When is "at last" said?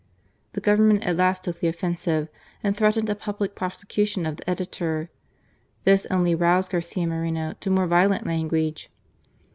1.03-1.43